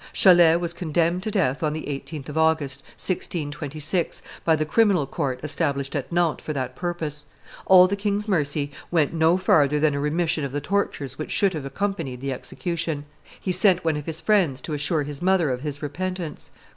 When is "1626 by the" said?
2.97-4.65